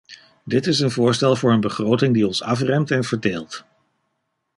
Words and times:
Dit 0.45 0.67
is 0.67 0.79
een 0.79 0.91
voorstel 0.91 1.35
voor 1.35 1.51
een 1.51 1.59
begroting 1.59 2.13
die 2.13 2.27
ons 2.27 2.41
afremt 2.41 2.91
en 2.91 3.03
verdeelt. 3.03 3.63